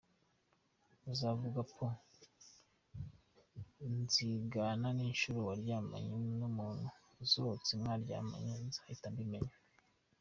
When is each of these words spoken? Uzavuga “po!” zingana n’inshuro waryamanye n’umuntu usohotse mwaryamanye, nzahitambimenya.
Uzavuga 1.11 1.59
“po!” 1.73 1.85
zingana 4.13 4.87
n’inshuro 4.97 5.39
waryamanye 5.49 6.17
n’umuntu 6.39 6.87
usohotse 7.23 7.71
mwaryamanye, 7.81 8.53
nzahitambimenya. 8.67 9.57